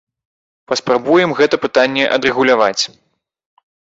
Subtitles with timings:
[0.71, 2.83] Паспрабуем гэта пытанне адрэгуляваць.